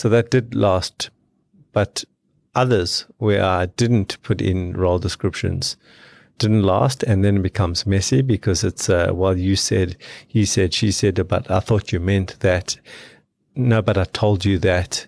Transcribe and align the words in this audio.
So 0.00 0.08
that 0.08 0.30
did 0.30 0.54
last. 0.54 1.10
But 1.74 2.04
others 2.54 3.04
where 3.18 3.44
I 3.44 3.66
didn't 3.66 4.16
put 4.22 4.40
in 4.40 4.72
role 4.72 4.98
descriptions 4.98 5.76
didn't 6.38 6.62
last 6.62 7.02
and 7.02 7.22
then 7.22 7.36
it 7.36 7.42
becomes 7.42 7.86
messy 7.86 8.22
because 8.22 8.64
it's 8.64 8.88
uh, 8.88 9.10
well 9.12 9.36
you 9.36 9.56
said 9.56 9.98
he 10.26 10.46
said 10.46 10.72
she 10.72 10.90
said 10.90 11.28
but 11.28 11.50
i 11.50 11.60
thought 11.60 11.92
you 11.92 12.00
meant 12.00 12.40
that 12.40 12.78
no 13.54 13.82
but 13.82 13.98
i 13.98 14.04
told 14.04 14.42
you 14.42 14.58
that 14.58 15.06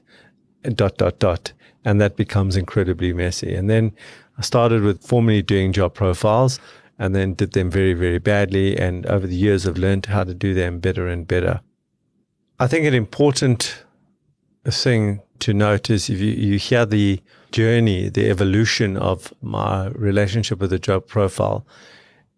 dot 0.75 0.99
dot 0.99 1.19
dot 1.19 1.55
and 1.87 1.99
that 1.99 2.17
becomes 2.17 2.55
incredibly 2.55 3.15
messy 3.15 3.55
and 3.55 3.71
then 3.71 3.93
i 4.37 4.43
started 4.43 4.83
with 4.83 5.03
formally 5.03 5.41
doing 5.41 5.73
job 5.73 5.95
profiles 5.95 6.61
and 6.99 7.15
then 7.15 7.33
did 7.33 7.53
them 7.53 7.71
very 7.71 7.95
very 7.95 8.19
badly 8.19 8.77
and 8.77 9.07
over 9.07 9.27
the 9.27 9.43
years 9.45 9.67
i've 9.67 9.79
learned 9.79 10.05
how 10.05 10.23
to 10.23 10.35
do 10.35 10.53
them 10.53 10.79
better 10.79 11.09
and 11.09 11.27
better 11.27 11.63
i 12.61 12.67
think 12.67 12.85
an 12.85 12.93
important 12.93 13.85
thing 14.71 15.21
to 15.41 15.53
note 15.53 15.91
is 15.91 16.09
if 16.09 16.21
you, 16.21 16.33
you 16.33 16.59
hear 16.59 16.87
the 16.87 17.21
journey, 17.51 18.09
the 18.09 18.31
evolution 18.31 18.97
of 18.97 19.33
my 19.43 19.89
relationship 19.89 20.61
with 20.61 20.71
the 20.71 20.79
job 20.79 21.07
profile. 21.07 21.67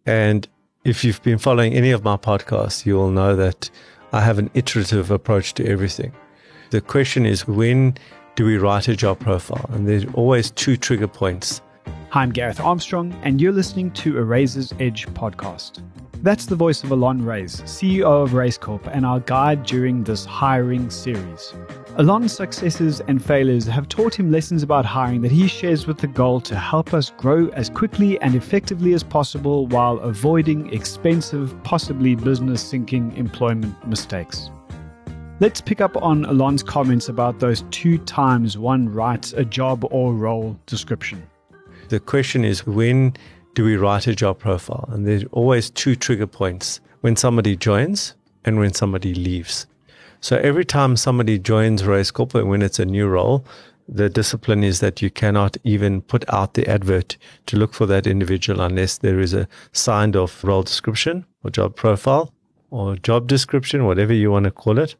And 0.06 0.48
if 0.84 1.04
you've 1.04 1.22
been 1.22 1.38
following 1.38 1.74
any 1.74 1.90
of 1.90 2.02
my 2.02 2.16
podcasts, 2.16 2.86
you 2.86 2.94
will 2.94 3.10
know 3.10 3.36
that 3.36 3.70
I 4.12 4.20
have 4.20 4.38
an 4.38 4.50
iterative 4.54 5.10
approach 5.10 5.54
to 5.54 5.66
everything. 5.66 6.12
The 6.70 6.80
question 6.80 7.26
is 7.26 7.46
when 7.46 7.96
do 8.36 8.44
we 8.44 8.56
write 8.56 8.88
a 8.88 8.96
job 8.96 9.20
profile? 9.20 9.68
And 9.70 9.86
there's 9.86 10.06
always 10.14 10.50
two 10.50 10.76
trigger 10.76 11.08
points. 11.08 11.60
Hi, 12.10 12.22
I'm 12.22 12.30
Gareth 12.30 12.60
Armstrong, 12.60 13.12
and 13.22 13.40
you're 13.40 13.52
listening 13.52 13.90
to 13.92 14.18
a 14.18 14.22
Razor's 14.22 14.72
Edge 14.78 15.06
podcast. 15.08 15.82
That's 16.24 16.46
the 16.46 16.56
voice 16.56 16.82
of 16.82 16.90
Allon 16.90 17.20
Raiz, 17.20 17.60
CEO 17.64 18.04
of 18.04 18.30
Raizcorp, 18.30 18.88
and 18.90 19.04
our 19.04 19.20
guide 19.20 19.66
during 19.66 20.04
this 20.04 20.24
hiring 20.24 20.88
series. 20.88 21.52
Allon's 21.98 22.32
successes 22.32 23.02
and 23.08 23.22
failures 23.22 23.66
have 23.66 23.90
taught 23.90 24.18
him 24.18 24.32
lessons 24.32 24.62
about 24.62 24.86
hiring 24.86 25.20
that 25.20 25.30
he 25.30 25.46
shares 25.46 25.86
with 25.86 25.98
the 25.98 26.06
goal 26.06 26.40
to 26.40 26.56
help 26.56 26.94
us 26.94 27.10
grow 27.10 27.48
as 27.48 27.68
quickly 27.68 28.18
and 28.22 28.34
effectively 28.34 28.94
as 28.94 29.02
possible 29.02 29.66
while 29.66 29.98
avoiding 29.98 30.72
expensive, 30.72 31.54
possibly 31.62 32.14
business 32.14 32.66
sinking 32.66 33.14
employment 33.18 33.86
mistakes. 33.86 34.48
Let's 35.40 35.60
pick 35.60 35.82
up 35.82 35.94
on 36.02 36.24
Allon's 36.24 36.62
comments 36.62 37.10
about 37.10 37.38
those 37.38 37.66
two 37.70 37.98
times 37.98 38.56
one 38.56 38.88
writes 38.88 39.34
a 39.34 39.44
job 39.44 39.86
or 39.90 40.14
role 40.14 40.58
description. 40.64 41.22
The 41.90 42.00
question 42.00 42.46
is 42.46 42.66
when 42.66 43.14
do 43.54 43.64
we 43.64 43.76
write 43.76 44.06
a 44.06 44.14
job 44.14 44.38
profile? 44.38 44.88
And 44.92 45.06
there's 45.06 45.24
always 45.32 45.70
two 45.70 45.96
trigger 45.96 46.26
points 46.26 46.80
when 47.00 47.16
somebody 47.16 47.56
joins 47.56 48.14
and 48.44 48.58
when 48.58 48.74
somebody 48.74 49.14
leaves. 49.14 49.66
So 50.20 50.36
every 50.38 50.64
time 50.64 50.96
somebody 50.96 51.38
joins 51.38 51.82
Raizcorp, 51.82 52.46
when 52.46 52.62
it's 52.62 52.78
a 52.78 52.84
new 52.84 53.06
role, 53.06 53.44
the 53.86 54.08
discipline 54.08 54.64
is 54.64 54.80
that 54.80 55.02
you 55.02 55.10
cannot 55.10 55.56
even 55.64 56.00
put 56.00 56.24
out 56.32 56.54
the 56.54 56.66
advert 56.66 57.18
to 57.46 57.56
look 57.56 57.74
for 57.74 57.84
that 57.86 58.06
individual 58.06 58.62
unless 58.62 58.98
there 58.98 59.20
is 59.20 59.34
a 59.34 59.46
signed 59.72 60.16
off 60.16 60.42
role 60.42 60.62
description 60.62 61.26
or 61.42 61.50
job 61.50 61.76
profile 61.76 62.32
or 62.70 62.96
job 62.96 63.28
description, 63.28 63.84
whatever 63.84 64.14
you 64.14 64.30
want 64.30 64.44
to 64.44 64.50
call 64.50 64.78
it. 64.78 64.96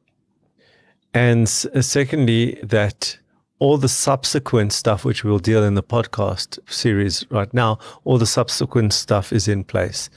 And 1.15 1.49
secondly, 1.49 2.59
that 2.63 3.19
all 3.59 3.79
the 3.79 3.89
subsequent 3.89 4.73
stuff, 4.73 5.05
which 5.05 5.25
we'll 5.25 5.39
deal 5.39 5.63
in 5.63 5.75
the 5.75 5.83
podcast 5.83 6.59
series 6.71 7.25
right 7.31 7.53
now, 7.55 7.79
all 8.05 8.19
the 8.19 8.27
subsequent 8.27 8.93
stuff 8.93 9.33
is 9.33 9.49
in 9.49 9.65
place, 9.65 10.11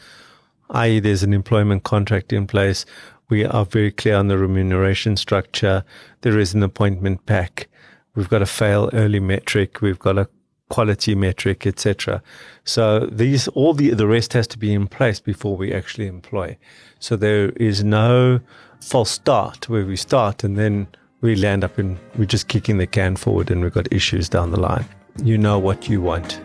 i.e., 0.71 0.99
there's 0.99 1.23
an 1.23 1.33
employment 1.33 1.83
contract 1.83 2.33
in 2.33 2.47
place. 2.47 2.85
We 3.29 3.45
are 3.45 3.65
very 3.65 3.91
clear 3.91 4.15
on 4.15 4.27
the 4.27 4.37
remuneration 4.37 5.17
structure. 5.17 5.83
There 6.21 6.39
is 6.39 6.53
an 6.53 6.63
appointment 6.63 7.25
pack. 7.25 7.67
We've 8.15 8.29
got 8.29 8.41
a 8.41 8.47
fail 8.47 8.89
early 8.93 9.19
metric. 9.19 9.81
We've 9.81 9.99
got 9.99 10.17
a 10.17 10.29
quality 10.69 11.15
metric, 11.15 11.65
etc. 11.65 12.21
So 12.63 13.05
these, 13.05 13.47
all 13.49 13.73
the, 13.73 13.91
the 13.91 14.07
rest 14.07 14.33
has 14.33 14.47
to 14.47 14.57
be 14.57 14.73
in 14.73 14.87
place 14.87 15.19
before 15.19 15.55
we 15.55 15.73
actually 15.73 16.07
employ. 16.07 16.57
So 16.99 17.15
there 17.15 17.49
is 17.51 17.83
no 17.83 18.39
false 18.81 19.11
start 19.11 19.69
where 19.69 19.85
we 19.85 19.95
start 19.95 20.43
and 20.43 20.57
then 20.57 20.87
we 21.21 21.35
land 21.35 21.63
up 21.63 21.79
in, 21.79 21.97
we're 22.17 22.25
just 22.25 22.47
kicking 22.47 22.77
the 22.77 22.87
can 22.87 23.15
forward 23.15 23.49
and 23.49 23.63
we've 23.63 23.73
got 23.73 23.91
issues 23.91 24.29
down 24.29 24.51
the 24.51 24.59
line. 24.59 24.85
You 25.23 25.37
know 25.37 25.57
what 25.57 25.89
you 25.89 26.01
want. 26.01 26.39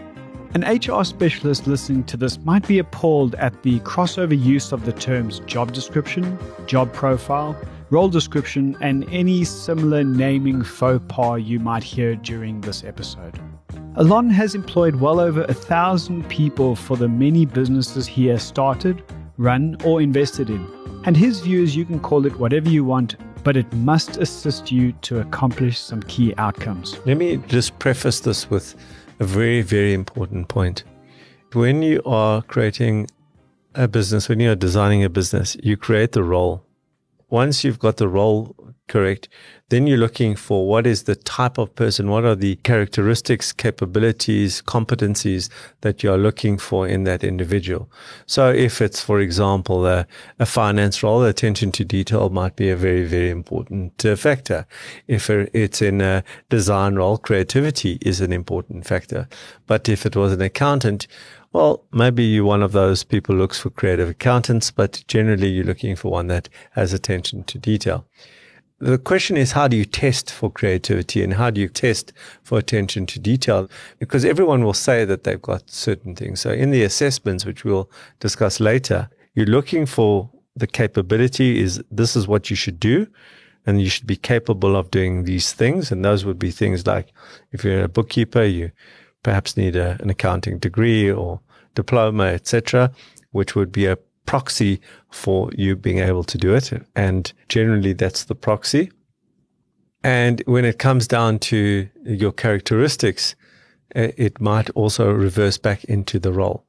An 0.54 0.62
HR 0.62 1.04
specialist 1.04 1.66
listening 1.66 2.04
to 2.04 2.16
this 2.16 2.38
might 2.40 2.66
be 2.66 2.78
appalled 2.78 3.34
at 3.36 3.62
the 3.62 3.80
crossover 3.80 4.38
use 4.38 4.72
of 4.72 4.84
the 4.84 4.92
terms 4.92 5.40
job 5.40 5.72
description, 5.72 6.38
job 6.66 6.92
profile, 6.92 7.56
role 7.90 8.08
description, 8.08 8.76
and 8.80 9.08
any 9.10 9.44
similar 9.44 10.04
naming 10.04 10.62
faux 10.62 11.04
pas 11.08 11.38
you 11.40 11.58
might 11.58 11.82
hear 11.82 12.16
during 12.16 12.60
this 12.62 12.84
episode. 12.84 13.38
Allon 13.96 14.30
has 14.30 14.54
employed 14.54 14.96
well 14.96 15.20
over 15.20 15.44
a 15.44 15.54
thousand 15.54 16.26
people 16.28 16.76
for 16.76 16.96
the 16.96 17.08
many 17.08 17.44
businesses 17.44 18.06
he 18.06 18.26
has 18.26 18.42
started, 18.42 19.02
run, 19.36 19.76
or 19.84 20.00
invested 20.00 20.48
in. 20.48 20.66
And 21.04 21.16
his 21.16 21.40
view 21.40 21.62
is 21.62 21.76
you 21.76 21.84
can 21.84 22.00
call 22.00 22.24
it 22.24 22.38
whatever 22.38 22.68
you 22.68 22.84
want, 22.84 23.16
but 23.44 23.56
it 23.56 23.72
must 23.72 24.18
assist 24.18 24.70
you 24.70 24.92
to 25.02 25.20
accomplish 25.20 25.78
some 25.78 26.02
key 26.04 26.34
outcomes. 26.38 26.98
Let 27.06 27.16
me 27.16 27.38
just 27.48 27.78
preface 27.78 28.20
this 28.20 28.48
with 28.50 28.74
a 29.20 29.24
very, 29.24 29.62
very 29.62 29.94
important 29.94 30.48
point. 30.48 30.84
When 31.52 31.82
you 31.82 32.02
are 32.06 32.42
creating 32.42 33.08
a 33.74 33.88
business, 33.88 34.28
when 34.28 34.40
you're 34.40 34.56
designing 34.56 35.04
a 35.04 35.10
business, 35.10 35.56
you 35.62 35.76
create 35.76 36.12
the 36.12 36.22
role. 36.22 36.64
Once 37.30 37.64
you've 37.64 37.78
got 37.78 37.96
the 37.96 38.08
role 38.08 38.54
correct, 38.92 39.28
then 39.70 39.86
you're 39.86 39.96
looking 39.96 40.36
for 40.36 40.68
what 40.68 40.86
is 40.86 41.04
the 41.04 41.16
type 41.16 41.56
of 41.56 41.74
person, 41.74 42.10
what 42.10 42.26
are 42.26 42.34
the 42.34 42.56
characteristics, 42.56 43.50
capabilities, 43.50 44.60
competencies 44.60 45.48
that 45.80 46.02
you're 46.02 46.18
looking 46.18 46.58
for 46.58 46.86
in 46.86 47.04
that 47.04 47.24
individual. 47.24 47.90
So 48.26 48.50
if 48.50 48.82
it's, 48.82 49.00
for 49.00 49.18
example, 49.18 49.86
a, 49.86 50.06
a 50.38 50.44
finance 50.44 51.02
role, 51.02 51.24
attention 51.24 51.72
to 51.72 51.86
detail 51.86 52.28
might 52.28 52.54
be 52.54 52.68
a 52.68 52.76
very, 52.76 53.06
very 53.06 53.30
important 53.30 54.04
uh, 54.04 54.14
factor. 54.14 54.66
If 55.08 55.30
it's 55.30 55.80
in 55.80 56.02
a 56.02 56.22
design 56.50 56.96
role, 56.96 57.16
creativity 57.16 57.98
is 58.02 58.20
an 58.20 58.30
important 58.30 58.86
factor. 58.86 59.26
But 59.66 59.88
if 59.88 60.04
it 60.04 60.14
was 60.14 60.34
an 60.34 60.42
accountant, 60.42 61.06
well, 61.54 61.82
maybe 61.92 62.24
you're 62.24 62.44
one 62.44 62.62
of 62.62 62.72
those 62.72 63.04
people 63.04 63.34
looks 63.34 63.58
for 63.58 63.70
creative 63.70 64.10
accountants, 64.10 64.70
but 64.70 65.02
generally 65.08 65.48
you're 65.48 65.64
looking 65.64 65.96
for 65.96 66.10
one 66.10 66.26
that 66.26 66.50
has 66.72 66.92
attention 66.92 67.44
to 67.44 67.58
detail. 67.58 68.06
The 68.82 68.98
question 68.98 69.36
is, 69.36 69.52
how 69.52 69.68
do 69.68 69.76
you 69.76 69.84
test 69.84 70.32
for 70.32 70.50
creativity 70.50 71.22
and 71.22 71.34
how 71.34 71.50
do 71.50 71.60
you 71.60 71.68
test 71.68 72.12
for 72.42 72.58
attention 72.58 73.06
to 73.06 73.20
detail? 73.20 73.70
Because 74.00 74.24
everyone 74.24 74.64
will 74.64 74.74
say 74.74 75.04
that 75.04 75.22
they've 75.22 75.40
got 75.40 75.70
certain 75.70 76.16
things. 76.16 76.40
So 76.40 76.50
in 76.50 76.72
the 76.72 76.82
assessments, 76.82 77.46
which 77.46 77.64
we'll 77.64 77.88
discuss 78.18 78.58
later, 78.58 79.08
you're 79.36 79.46
looking 79.46 79.86
for 79.86 80.30
the 80.56 80.66
capability 80.66 81.60
is 81.60 81.80
this 81.92 82.16
is 82.16 82.26
what 82.26 82.50
you 82.50 82.56
should 82.56 82.80
do. 82.80 83.06
And 83.66 83.80
you 83.80 83.88
should 83.88 84.08
be 84.08 84.16
capable 84.16 84.74
of 84.74 84.90
doing 84.90 85.26
these 85.26 85.52
things. 85.52 85.92
And 85.92 86.04
those 86.04 86.24
would 86.24 86.40
be 86.40 86.50
things 86.50 86.84
like 86.84 87.12
if 87.52 87.62
you're 87.62 87.84
a 87.84 87.88
bookkeeper, 87.88 88.42
you 88.42 88.72
perhaps 89.22 89.56
need 89.56 89.76
a, 89.76 89.96
an 90.00 90.10
accounting 90.10 90.58
degree 90.58 91.08
or 91.08 91.38
diploma, 91.76 92.24
etc., 92.24 92.90
which 93.30 93.54
would 93.54 93.70
be 93.70 93.86
a 93.86 93.96
proxy 94.26 94.80
for 95.10 95.50
you 95.56 95.76
being 95.76 95.98
able 95.98 96.24
to 96.24 96.38
do 96.38 96.54
it. 96.54 96.72
And 96.94 97.32
generally, 97.48 97.92
that's 97.92 98.24
the 98.24 98.34
proxy. 98.34 98.90
And 100.04 100.42
when 100.46 100.64
it 100.64 100.78
comes 100.78 101.06
down 101.06 101.38
to 101.40 101.88
your 102.04 102.32
characteristics, 102.32 103.34
eh, 103.94 104.12
it 104.16 104.40
might 104.40 104.70
also 104.70 105.10
reverse 105.12 105.58
back 105.58 105.84
into 105.84 106.18
the 106.18 106.32
role. 106.32 106.64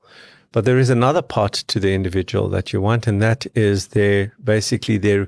But 0.52 0.66
there 0.66 0.78
is 0.78 0.92
another 0.92 1.24
part 1.24 1.53
to 1.53 1.80
the 1.80 1.94
individual 1.96 2.47
that 2.50 2.72
you 2.72 2.80
want, 2.80 3.08
and 3.08 3.22
that 3.22 3.47
is 3.56 3.88
their 3.88 4.34
basically 4.44 4.97
their 4.97 5.28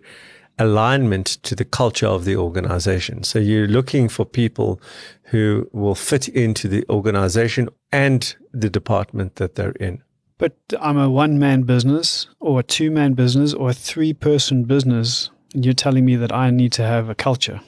alignment 0.59 1.25
to 1.43 1.55
the 1.55 1.65
culture 1.65 2.07
of 2.07 2.25
the 2.25 2.35
organization. 2.35 3.23
So 3.23 3.39
you're 3.39 3.67
looking 3.67 4.07
for 4.07 4.23
people 4.25 4.79
who 5.23 5.67
will 5.73 5.95
fit 5.95 6.29
into 6.29 6.67
the 6.67 6.85
organization 6.89 7.69
and 7.91 8.35
the 8.53 8.69
department 8.69 9.35
that 9.35 9.55
they're 9.55 9.71
in. 9.71 10.01
But 10.37 10.57
I'm 10.81 10.97
a 10.97 11.09
one 11.09 11.39
man 11.39 11.63
business 11.63 12.27
or 12.39 12.59
a 12.59 12.63
two 12.63 12.91
man 12.91 13.13
business 13.13 13.53
or 13.53 13.69
a 13.69 13.73
three 13.73 14.13
person 14.13 14.63
business. 14.63 15.29
And 15.53 15.63
you're 15.63 15.73
telling 15.73 16.05
me 16.05 16.15
that 16.17 16.33
I 16.33 16.49
need 16.49 16.73
to 16.73 16.83
have 16.83 17.09
a 17.09 17.15
culture. 17.15 17.61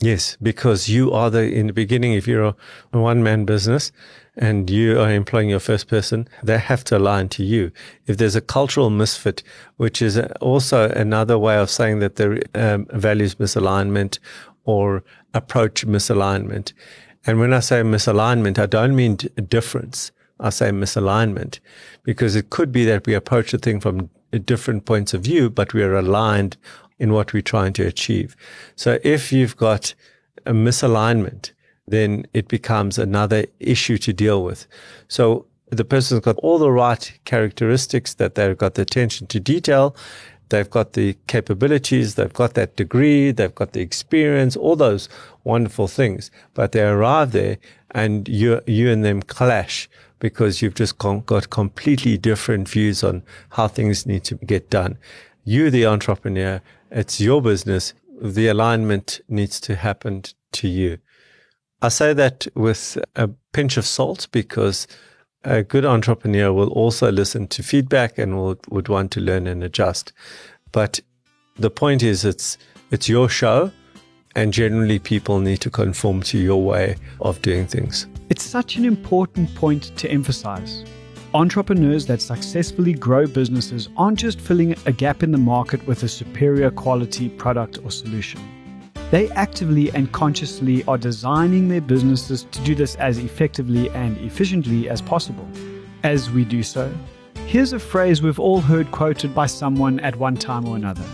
Yes, 0.00 0.36
because 0.42 0.88
you 0.88 1.12
are 1.12 1.30
the, 1.30 1.42
in 1.42 1.68
the 1.68 1.72
beginning, 1.72 2.12
if 2.14 2.26
you're 2.26 2.44
a, 2.44 2.56
one 2.90 3.22
man 3.22 3.44
business 3.44 3.92
and 4.36 4.68
you 4.68 4.98
are 4.98 5.12
employing 5.12 5.48
your 5.48 5.60
first 5.60 5.86
person, 5.86 6.28
they 6.42 6.58
have 6.58 6.82
to 6.84 6.98
align 6.98 7.28
to 7.30 7.44
you. 7.44 7.70
If 8.06 8.16
there's 8.16 8.34
a 8.34 8.40
cultural 8.40 8.90
misfit, 8.90 9.44
which 9.76 10.02
is 10.02 10.18
also 10.40 10.90
another 10.90 11.38
way 11.38 11.56
of 11.56 11.70
saying 11.70 12.00
that 12.00 12.16
there 12.16 12.40
um, 12.54 12.86
values 12.92 13.36
misalignment 13.36 14.18
or 14.64 15.04
approach 15.34 15.86
misalignment. 15.86 16.72
And 17.24 17.38
when 17.38 17.52
I 17.52 17.60
say 17.60 17.82
misalignment, 17.82 18.58
I 18.58 18.66
don't 18.66 18.96
mean 18.96 19.16
difference. 19.48 20.10
I 20.42 20.50
say 20.50 20.70
misalignment 20.70 21.60
because 22.02 22.36
it 22.36 22.50
could 22.50 22.72
be 22.72 22.84
that 22.84 23.06
we 23.06 23.14
approach 23.14 23.52
the 23.52 23.58
thing 23.58 23.80
from 23.80 24.10
different 24.44 24.84
points 24.84 25.14
of 25.14 25.22
view, 25.22 25.48
but 25.48 25.72
we 25.72 25.82
are 25.82 25.94
aligned 25.96 26.56
in 26.98 27.12
what 27.12 27.32
we're 27.32 27.42
trying 27.42 27.72
to 27.74 27.86
achieve. 27.86 28.36
So 28.76 28.98
if 29.02 29.32
you've 29.32 29.56
got 29.56 29.94
a 30.44 30.52
misalignment, 30.52 31.52
then 31.86 32.26
it 32.34 32.48
becomes 32.48 32.98
another 32.98 33.46
issue 33.60 33.98
to 33.98 34.12
deal 34.12 34.44
with. 34.44 34.66
So 35.08 35.46
the 35.70 35.84
person's 35.84 36.20
got 36.20 36.36
all 36.36 36.58
the 36.58 36.70
right 36.70 37.18
characteristics 37.24 38.14
that 38.14 38.34
they've 38.34 38.58
got 38.58 38.74
the 38.74 38.82
attention 38.82 39.26
to 39.28 39.40
detail, 39.40 39.96
they've 40.48 40.68
got 40.68 40.92
the 40.92 41.16
capabilities, 41.28 42.14
they've 42.16 42.32
got 42.32 42.54
that 42.54 42.76
degree, 42.76 43.30
they've 43.30 43.54
got 43.54 43.72
the 43.72 43.80
experience, 43.80 44.56
all 44.56 44.76
those 44.76 45.08
wonderful 45.44 45.88
things. 45.88 46.30
But 46.54 46.72
they 46.72 46.82
arrive 46.82 47.32
there 47.32 47.58
and 47.92 48.28
you, 48.28 48.60
you 48.66 48.90
and 48.90 49.04
them 49.04 49.22
clash 49.22 49.88
because 50.22 50.62
you've 50.62 50.76
just 50.76 50.98
got 50.98 51.50
completely 51.50 52.16
different 52.16 52.68
views 52.68 53.02
on 53.02 53.24
how 53.50 53.66
things 53.66 54.06
need 54.06 54.22
to 54.22 54.36
get 54.36 54.70
done. 54.70 54.96
You, 55.42 55.68
the 55.68 55.84
entrepreneur, 55.84 56.62
it's 56.92 57.20
your 57.20 57.42
business. 57.42 57.92
The 58.20 58.46
alignment 58.46 59.20
needs 59.28 59.58
to 59.62 59.74
happen 59.74 60.22
to 60.52 60.68
you. 60.68 60.98
I 61.82 61.88
say 61.88 62.12
that 62.12 62.46
with 62.54 62.98
a 63.16 63.30
pinch 63.52 63.76
of 63.76 63.84
salt 63.84 64.28
because 64.30 64.86
a 65.42 65.64
good 65.64 65.84
entrepreneur 65.84 66.52
will 66.52 66.70
also 66.70 67.10
listen 67.10 67.48
to 67.48 67.64
feedback 67.64 68.16
and 68.16 68.36
will, 68.36 68.60
would 68.68 68.86
want 68.86 69.10
to 69.12 69.20
learn 69.20 69.48
and 69.48 69.64
adjust. 69.64 70.12
But 70.70 71.00
the 71.58 71.70
point 71.70 72.04
is, 72.04 72.24
it's 72.24 72.58
it's 72.92 73.08
your 73.08 73.28
show, 73.28 73.72
and 74.36 74.52
generally 74.52 75.00
people 75.00 75.40
need 75.40 75.60
to 75.62 75.70
conform 75.70 76.22
to 76.22 76.38
your 76.38 76.62
way 76.62 76.94
of 77.20 77.42
doing 77.42 77.66
things. 77.66 78.06
It's 78.32 78.44
such 78.44 78.76
an 78.76 78.86
important 78.86 79.54
point 79.54 79.94
to 79.98 80.10
emphasize. 80.10 80.86
Entrepreneurs 81.34 82.06
that 82.06 82.22
successfully 82.22 82.94
grow 82.94 83.26
businesses 83.26 83.90
aren't 83.94 84.20
just 84.20 84.40
filling 84.40 84.74
a 84.86 84.90
gap 84.92 85.22
in 85.22 85.32
the 85.32 85.36
market 85.36 85.86
with 85.86 86.02
a 86.02 86.08
superior 86.08 86.70
quality 86.70 87.28
product 87.28 87.80
or 87.84 87.90
solution. 87.90 88.40
They 89.10 89.28
actively 89.32 89.90
and 89.92 90.10
consciously 90.12 90.82
are 90.84 90.96
designing 90.96 91.68
their 91.68 91.82
businesses 91.82 92.44
to 92.52 92.60
do 92.62 92.74
this 92.74 92.94
as 92.94 93.18
effectively 93.18 93.90
and 93.90 94.16
efficiently 94.16 94.88
as 94.88 95.02
possible. 95.02 95.46
As 96.02 96.30
we 96.30 96.46
do 96.46 96.62
so, 96.62 96.90
here's 97.44 97.74
a 97.74 97.78
phrase 97.78 98.22
we've 98.22 98.40
all 98.40 98.62
heard 98.62 98.90
quoted 98.92 99.34
by 99.34 99.44
someone 99.44 100.00
at 100.00 100.16
one 100.16 100.38
time 100.38 100.66
or 100.66 100.76
another 100.76 101.04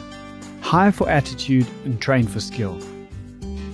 hire 0.61 0.93
for 0.93 1.11
attitude 1.11 1.67
and 1.85 2.00
train 2.00 2.29
for 2.29 2.38
skill. 2.38 2.79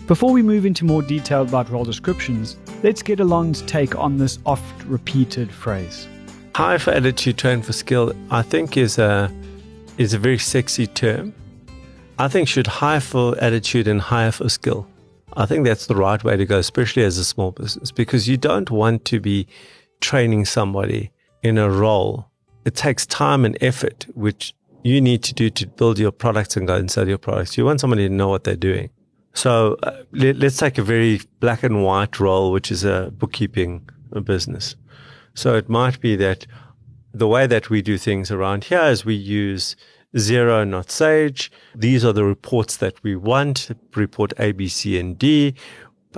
Before 0.06 0.32
we 0.32 0.43
move 0.43 0.64
into 0.64 0.87
more 0.87 1.02
detail 1.02 1.43
about 1.43 1.70
role 1.70 1.85
descriptions, 1.85 2.56
let's 2.84 3.02
get 3.02 3.19
Allon's 3.19 3.62
take 3.62 3.98
on 3.98 4.19
this 4.19 4.38
oft 4.46 4.84
repeated 4.84 5.50
phrase. 5.50 6.06
Hire 6.54 6.78
for 6.78 6.92
attitude, 6.92 7.36
train 7.36 7.62
for 7.62 7.72
skill, 7.72 8.14
I 8.31 8.42
think 8.42 8.76
is 8.76 8.98
a, 8.98 9.32
is 9.98 10.14
a 10.14 10.19
very 10.19 10.38
sexy 10.38 10.86
term 10.86 11.34
I 12.19 12.28
think 12.28 12.46
should 12.46 12.69
hire 12.69 13.00
for 13.00 13.36
attitude 13.40 13.88
and 13.88 14.00
hire 14.00 14.31
for 14.31 14.48
skill. 14.48 14.86
I 15.36 15.46
think 15.46 15.64
that's 15.64 15.86
the 15.86 15.96
right 15.96 16.22
way 16.22 16.36
to 16.36 16.46
go, 16.46 16.58
especially 16.58 17.02
as 17.02 17.19
a 17.19 17.25
small 17.25 17.50
business, 17.50 17.90
because 17.90 18.28
you 18.28 18.36
don't 18.36 18.70
want 18.70 19.04
to 19.06 19.19
be 19.19 19.48
training 20.00 20.44
somebody 20.44 21.10
in 21.42 21.58
a 21.58 21.69
role. 21.69 22.28
It 22.64 22.76
takes 22.76 23.04
time 23.04 23.44
and 23.44 23.58
effort, 23.60 24.06
which 24.14 24.54
you 24.84 25.00
need 25.00 25.25
to 25.25 25.34
do 25.34 25.50
to 25.50 25.66
build 25.66 25.98
your 25.98 26.12
products 26.12 26.56
and 26.56 26.69
go 26.69 26.76
and 26.76 26.88
sell 26.88 27.08
your 27.08 27.19
products. 27.19 27.58
You 27.58 27.64
want 27.64 27.80
somebody 27.80 28.06
to 28.08 28.14
know 28.14 28.28
what 28.28 28.44
they're 28.44 28.54
doing. 28.54 28.90
So 29.34 29.76
uh, 29.82 30.04
let, 30.12 30.42
us 30.42 30.56
take 30.56 30.78
a 30.78 30.82
very 30.82 31.20
black 31.40 31.62
and 31.64 31.84
white 31.84 32.19
role, 32.20 32.52
which 32.52 32.70
is 32.70 32.84
a 32.84 33.12
bookkeeping 33.19 33.88
business. 34.22 34.76
So 35.34 35.54
it 35.56 35.69
might 35.69 36.00
be 36.00 36.14
that 36.16 36.46
the 37.12 37.26
way 37.26 37.46
that 37.46 37.69
we 37.69 37.82
do 37.82 37.98
things 37.98 38.31
around 38.31 38.64
here 38.64 38.84
is 38.84 39.04
we 39.04 39.14
use 39.14 39.76
Xero, 40.14 40.66
not 40.66 40.90
Sage. 40.90 41.50
These 41.75 42.04
are 42.04 42.12
the 42.12 42.25
reports 42.25 42.76
that 42.76 43.02
we 43.02 43.16
want. 43.16 43.70
Report 43.96 44.32
A, 44.38 44.52
B, 44.52 44.69
C, 44.69 44.98
and 44.98 45.19
D. 45.19 45.54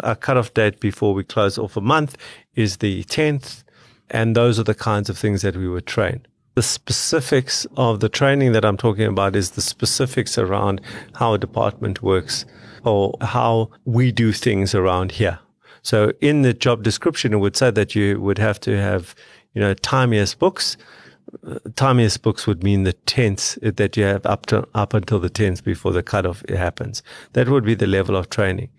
A 0.01 0.15
cutoff 0.15 0.53
date 0.53 0.79
before 0.79 1.15
we 1.15 1.25
close 1.25 1.57
off 1.57 1.77
a 1.77 1.81
month 1.81 2.19
is 2.55 2.79
the 2.79 3.05
10th. 3.05 3.65
And 4.11 4.37
those 4.37 4.59
are 4.59 4.65
the 4.65 4.75
kinds 4.75 5.09
of 5.09 5.17
things 5.17 5.41
that 5.41 5.57
we 5.57 5.67
would 5.67 5.87
train. 5.87 6.27
The 6.55 6.63
specifics 6.63 7.67
of 7.77 8.01
the 8.01 8.09
training 8.09 8.53
that 8.53 8.65
I'm 8.65 8.77
talking 8.77 9.07
about 9.07 9.35
is 9.35 9.53
the 9.53 9.63
specifics 9.63 10.39
around 10.39 10.81
how 11.15 11.35
a 11.35 11.39
department 11.39 12.03
works 12.03 12.45
or 12.87 13.15
how 13.21 13.71
we 13.85 14.13
do 14.13 14.33
things 14.33 14.75
around 14.75 15.13
here. 15.13 15.39
So 15.83 16.13
in 16.21 16.43
the 16.43 16.55
job 16.55 16.83
description, 16.83 17.33
it 17.33 17.39
would 17.39 17.57
say 17.57 17.71
that 17.71 17.95
you 17.95 18.21
would 18.21 18.39
have 18.39 18.59
to 18.61 18.77
have, 18.77 19.15
you 19.55 19.61
know, 19.61 19.75
timiest 19.75 20.39
books 20.39 20.77
uh, 21.45 21.59
timiest 21.71 22.23
books 22.23 22.47
would 22.47 22.63
mean 22.63 22.85
the 22.85 22.93
tenths 22.93 23.59
uh, 23.63 23.73
that 23.77 23.97
you 23.97 24.05
have 24.05 24.25
up 24.27 24.47
to 24.47 24.67
up 24.75 24.95
until 24.95 25.19
the 25.19 25.29
tenth 25.29 25.65
before 25.65 25.93
the 25.93 26.03
cutoff 26.03 26.49
happens. 26.49 27.03
That 27.33 27.49
would 27.49 27.65
be 27.65 27.75
the 27.75 27.87
level 27.87 28.17
of 28.17 28.31
training. 28.31 28.71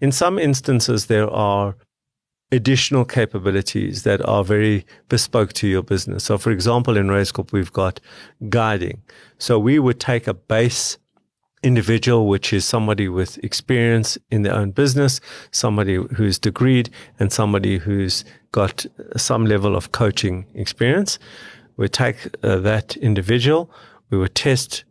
In 0.00 0.12
some 0.12 0.38
instances, 0.38 1.06
there 1.06 1.28
are 1.30 1.74
additional 2.52 3.04
capabilities 3.04 4.02
that 4.02 4.24
are 4.26 4.44
very 4.44 4.86
bespoke 5.08 5.52
to 5.54 5.66
your 5.66 5.82
business. 5.82 6.24
So, 6.24 6.38
for 6.38 6.50
example, 6.50 6.96
in 6.96 7.08
Raizcorp, 7.08 7.50
we've 7.50 7.72
got 7.72 7.98
guiding. 8.48 9.02
So 9.38 9.58
we 9.58 9.78
would 9.78 9.98
take 9.98 10.26
a 10.26 10.34
base 10.34 10.98
individual, 11.66 12.26
which 12.26 12.52
is 12.52 12.64
somebody 12.64 13.08
with 13.08 13.38
experience 13.44 14.16
in 14.30 14.42
their 14.42 14.54
own 14.54 14.70
business, 14.70 15.20
somebody 15.50 15.96
who's 15.96 16.38
degreed, 16.38 16.88
and 17.18 17.32
somebody 17.32 17.78
who's 17.78 18.24
got 18.52 18.86
some 19.16 19.44
level 19.44 19.76
of 19.76 19.92
coaching 19.92 20.46
experience 20.54 21.18
we 21.76 21.88
take 21.88 22.34
uh, 22.42 22.56
that 22.56 22.96
individual, 22.96 23.70
we 24.10 24.18
would 24.18 24.34
test 24.34 24.84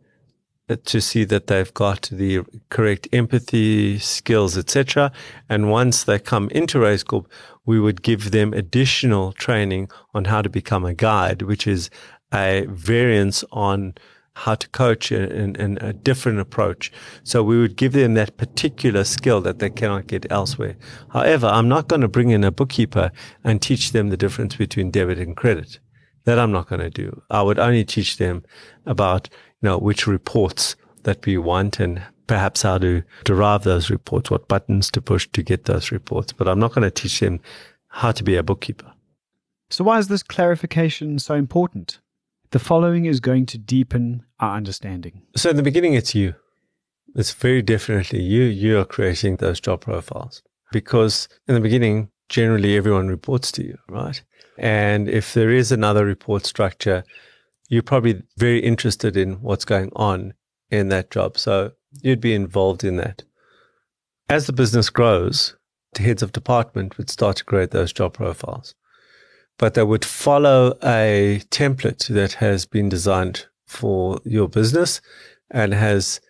to 0.84 1.00
see 1.00 1.24
that 1.24 1.46
they've 1.46 1.72
got 1.74 2.08
the 2.10 2.40
correct 2.70 3.08
empathy 3.12 3.98
skills, 4.00 4.58
etc. 4.58 5.12
And 5.48 5.70
once 5.70 6.04
they 6.04 6.18
come 6.18 6.48
into 6.50 6.78
Raizcorp, 6.78 7.26
we 7.64 7.78
would 7.78 8.02
give 8.02 8.32
them 8.32 8.52
additional 8.52 9.32
training 9.32 9.90
on 10.12 10.24
how 10.24 10.42
to 10.42 10.48
become 10.48 10.84
a 10.84 10.94
guide, 10.94 11.42
which 11.42 11.66
is 11.66 11.88
a 12.34 12.66
variance 12.68 13.44
on 13.52 13.94
how 14.36 14.54
to 14.54 14.68
coach 14.68 15.10
in, 15.10 15.56
in, 15.56 15.78
a 15.80 15.94
different 15.94 16.38
approach. 16.38 16.92
So 17.24 17.42
we 17.42 17.58
would 17.58 17.74
give 17.74 17.94
them 17.94 18.12
that 18.14 18.36
particular 18.36 19.02
skill 19.04 19.40
that 19.40 19.60
they 19.60 19.70
cannot 19.70 20.08
get 20.08 20.30
elsewhere. 20.30 20.76
However, 21.08 21.46
I'm 21.46 21.68
not 21.70 21.88
going 21.88 22.02
to 22.02 22.08
bring 22.08 22.28
in 22.28 22.44
a 22.44 22.50
bookkeeper 22.50 23.10
and 23.44 23.62
teach 23.62 23.92
them 23.92 24.10
the 24.10 24.16
difference 24.16 24.54
between 24.54 24.90
debit 24.90 25.18
and 25.18 25.34
credit. 25.34 25.78
That 26.24 26.38
I'm 26.38 26.52
not 26.52 26.68
going 26.68 26.82
to 26.82 26.90
do. 26.90 27.22
I 27.30 27.40
would 27.40 27.58
only 27.58 27.82
teach 27.82 28.18
them 28.18 28.44
about, 28.84 29.30
you 29.62 29.70
know, 29.70 29.78
which 29.78 30.06
reports 30.06 30.76
that 31.04 31.24
we 31.24 31.38
want 31.38 31.80
and 31.80 32.02
perhaps 32.26 32.60
how 32.60 32.76
to 32.76 33.04
derive 33.24 33.64
those 33.64 33.88
reports, 33.88 34.30
what 34.30 34.48
buttons 34.48 34.90
to 34.90 35.00
push 35.00 35.26
to 35.32 35.42
get 35.42 35.64
those 35.64 35.90
reports. 35.90 36.34
But 36.34 36.46
I'm 36.46 36.58
not 36.58 36.74
going 36.74 36.82
to 36.82 36.90
teach 36.90 37.20
them 37.20 37.40
how 37.88 38.12
to 38.12 38.22
be 38.22 38.36
a 38.36 38.42
bookkeeper. 38.42 38.92
So, 39.70 39.82
why 39.82 39.98
is 39.98 40.08
this 40.08 40.22
clarification 40.22 41.18
so 41.20 41.34
important? 41.34 42.00
The 42.50 42.58
following 42.58 43.06
is 43.06 43.20
going 43.20 43.46
to 43.46 43.58
deepen 43.58 44.24
our 44.40 44.56
understanding. 44.56 45.22
So, 45.36 45.50
in 45.50 45.56
the 45.56 45.62
beginning, 45.62 45.94
it's 45.94 46.14
you. 46.14 46.34
It's 47.14 47.32
very 47.32 47.62
definitely 47.62 48.22
you. 48.22 48.42
You 48.42 48.78
are 48.78 48.84
creating 48.84 49.36
those 49.36 49.60
job 49.60 49.80
profiles 49.80 50.42
because 50.70 51.28
in 51.48 51.54
the 51.54 51.60
beginning, 51.60 52.10
generally 52.28 52.76
everyone 52.76 53.08
reports 53.08 53.50
to 53.52 53.64
you, 53.64 53.78
right? 53.88 54.22
And 54.58 55.08
if 55.08 55.34
there 55.34 55.50
is 55.50 55.72
another 55.72 56.04
report 56.04 56.46
structure, 56.46 57.04
you're 57.68 57.82
probably 57.82 58.22
very 58.36 58.60
interested 58.60 59.16
in 59.16 59.34
what's 59.42 59.64
going 59.64 59.90
on 59.96 60.34
in 60.70 60.88
that 60.88 61.10
job. 61.10 61.38
So 61.38 61.72
you'd 62.02 62.20
be 62.20 62.34
involved 62.34 62.84
in 62.84 62.96
that. 62.96 63.22
As 64.28 64.46
the 64.46 64.52
business 64.52 64.90
grows, 64.90 65.56
the 65.94 66.02
heads 66.02 66.22
of 66.22 66.32
department 66.32 66.98
would 66.98 67.10
start 67.10 67.36
to 67.36 67.44
create 67.44 67.70
those 67.70 67.92
job 67.92 68.14
profiles. 68.14 68.74
But 69.58 69.74
they 69.74 69.82
would 69.82 70.04
follow 70.04 70.76
a 70.82 71.40
template 71.50 72.08
that 72.08 72.34
has 72.34 72.66
been 72.66 72.88
designed 72.88 73.46
for 73.66 74.20
your 74.24 74.48
business 74.48 75.00
and 75.50 75.72
has 75.72 76.20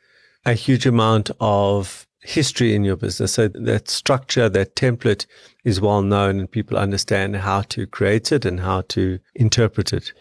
a 0.44 0.52
huge 0.52 0.86
amount 0.86 1.30
of 1.40 2.06
history 2.20 2.74
in 2.74 2.84
your 2.84 2.96
business. 2.96 3.34
So 3.34 3.48
that 3.48 3.88
structure, 3.88 4.48
that 4.48 4.76
template 4.76 5.26
is 5.64 5.80
well 5.80 6.02
known 6.02 6.40
and 6.40 6.50
people 6.50 6.76
understand 6.76 7.36
how 7.36 7.62
to 7.62 7.86
create 7.86 8.32
it 8.32 8.44
and 8.44 8.60
how 8.60 8.82
to 8.88 9.18
interpret 9.34 9.92
it. 9.92 10.12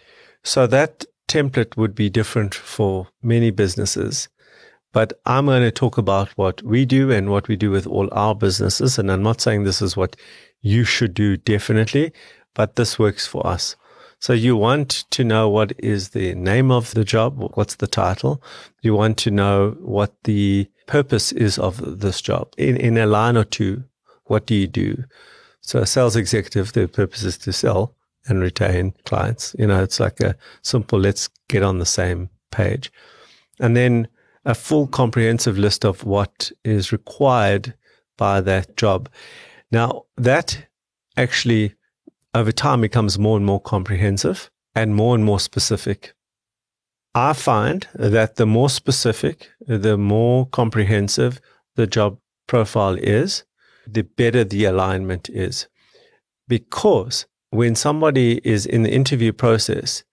So 0.44 0.68
that 0.68 1.06
template 1.28 1.78
would 1.78 1.96
be 1.96 2.10
different 2.10 2.54
for 2.54 3.08
many 3.22 3.52
businesses. 3.52 4.30
But 4.94 5.20
I'm 5.26 5.48
going 5.48 5.64
to 5.64 5.72
talk 5.72 5.98
about 5.98 6.30
what 6.38 6.62
we 6.64 6.86
do 6.86 7.12
and 7.12 7.30
what 7.30 7.48
we 7.48 7.56
do 7.56 7.70
with 7.70 7.86
all 7.86 8.08
our 8.12 8.34
businesses. 8.34 8.98
And 8.98 9.12
I'm 9.12 9.24
not 9.24 9.42
saying 9.42 9.64
this 9.64 9.82
is 9.82 9.98
what 9.98 10.16
you 10.62 10.84
should 10.84 11.14
do 11.14 11.38
definitely, 11.38 12.14
but 12.56 12.76
this 12.76 12.98
works 12.98 13.28
for 13.28 13.46
us. 13.46 13.76
So 14.20 14.34
you 14.34 14.58
want 14.58 15.06
to 15.12 15.24
know 15.24 15.48
what 15.50 15.74
is 15.78 16.10
the 16.10 16.34
name 16.34 16.72
of 16.72 16.96
the 16.96 17.04
job? 17.04 17.52
What's 17.54 17.76
the 17.76 17.86
title? 17.86 18.42
You 18.82 18.96
want 18.96 19.18
to 19.20 19.30
know 19.30 19.78
what 19.82 20.16
the 20.24 20.68
purpose 20.88 21.32
is 21.32 21.60
of 21.60 22.00
this 22.00 22.22
job. 22.22 22.52
In, 22.58 22.76
in 22.78 22.98
a 22.98 23.06
line 23.06 23.38
or 23.38 23.44
two, 23.44 23.84
what 24.24 24.48
do 24.48 24.56
you 24.56 24.66
do? 24.66 25.04
So 25.62 25.80
a 25.80 25.86
sales 25.86 26.16
executive, 26.16 26.74
their 26.74 26.88
purpose 26.88 27.24
is 27.24 27.38
to 27.40 27.54
sell 27.54 27.94
and 28.28 28.40
retain 28.40 28.94
clients. 29.06 29.56
You 29.60 29.68
know, 29.68 29.84
it's 29.84 30.00
like 30.00 30.20
a 30.22 30.36
simple, 30.64 31.00
let's 31.00 31.30
get 31.48 31.62
on 31.62 31.78
the 31.78 31.86
same 31.86 32.30
page. 32.52 32.92
And 33.60 33.76
then 33.76 34.08
a 34.46 34.56
full 34.56 34.88
comprehensive 34.88 35.58
list 35.58 35.86
of 35.86 36.04
what 36.04 36.52
is 36.64 36.92
required 36.92 37.76
by 38.18 38.42
that 38.42 38.76
job. 38.78 39.10
Now, 39.72 40.06
that 40.18 40.66
actually 41.18 41.75
over 42.36 42.52
time 42.52 42.82
becomes 42.82 43.18
more 43.18 43.38
and 43.38 43.46
more 43.46 43.62
comprehensive 43.62 44.52
and 44.76 44.94
more 44.94 45.16
and 45.16 45.24
more 45.24 45.40
specific. 45.40 46.14
I 47.16 47.32
find 47.32 47.88
that 47.96 48.36
the 48.36 48.46
more 48.46 48.70
specific, 48.70 49.50
the 49.66 49.98
more 49.98 50.46
comprehensive 50.48 51.40
the 51.76 51.88
job 51.88 52.20
profile 52.46 52.96
is, 52.96 53.46
the 53.88 54.02
better 54.04 54.44
the 54.44 54.66
alignment 54.66 55.30
is. 55.30 55.68
Because 56.50 57.26
when 57.52 57.74
somebody 57.74 58.42
is 58.44 58.66
in 58.66 58.84
the 58.84 58.92
interview 58.92 59.32
process 59.32 60.04